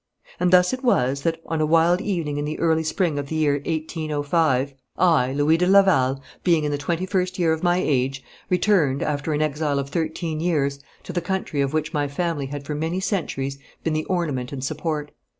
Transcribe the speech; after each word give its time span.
And 0.39 0.49
thus 0.51 0.73
it 0.73 0.83
was 0.83 1.21
that, 1.21 1.39
on 1.45 1.61
a 1.61 1.65
wild 1.67 2.01
evening 2.01 2.37
in 2.39 2.45
the 2.45 2.57
early 2.57 2.81
spring 2.81 3.19
of 3.19 3.27
the 3.27 3.35
year 3.35 3.61
1805, 3.65 4.73
I, 4.97 5.31
Louis 5.33 5.57
de 5.57 5.67
Laval, 5.67 6.23
being 6.43 6.63
in 6.63 6.71
the 6.71 6.77
twenty 6.79 7.05
first 7.05 7.37
year 7.37 7.53
of 7.53 7.61
my 7.61 7.77
age, 7.77 8.23
returned, 8.49 9.03
after 9.03 9.31
an 9.31 9.43
exile 9.43 9.77
of 9.77 9.89
thirteen 9.89 10.39
years, 10.39 10.79
to 11.03 11.13
the 11.13 11.21
country 11.21 11.61
of 11.61 11.71
which 11.73 11.93
my 11.93 12.07
family 12.07 12.47
had 12.47 12.65
for 12.65 12.73
many 12.73 12.99
centuries 12.99 13.59
been 13.83 13.93
the 13.93 14.05
ornament 14.05 14.51
and 14.51 14.63
support. 14.63 15.11